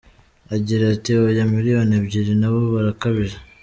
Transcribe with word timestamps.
Agira 0.55 0.83
ati: 0.93 1.11
“Oya, 1.27 1.43
miliyoni 1.53 1.93
ebyiri 1.99 2.33
na 2.41 2.49
bo 2.53 2.61
barakabije. 2.73 3.37